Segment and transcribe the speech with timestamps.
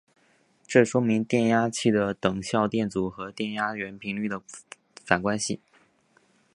[0.65, 4.41] 这说明了电压器的等效电阻和电压源频率的
[5.05, 5.59] 反关系。